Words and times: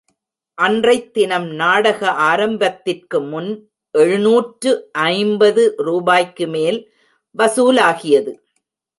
அன்றைத் 0.53 1.13
தினம் 1.13 1.47
நாடக 1.47 2.11
ஆரம்பத்திற்கு 2.11 3.21
முன் 3.21 3.69
எழுநூற்று 3.91 4.89
ஐம்பது 4.91 5.73
ரூபாய்க்கு 5.77 6.47
மேல் 6.47 6.93
வசூலாகியது. 7.37 8.33